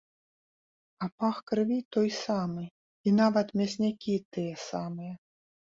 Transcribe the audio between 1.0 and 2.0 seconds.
А пах крыві